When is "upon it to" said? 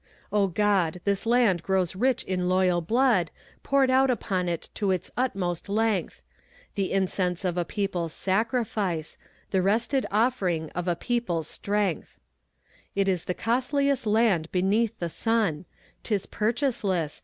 4.09-4.89